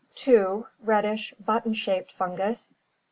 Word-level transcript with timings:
2. 0.15 0.65
Reddish, 0.81 1.31
button 1.45 1.75
shaped 1.75 2.11
fungus. 2.13 2.73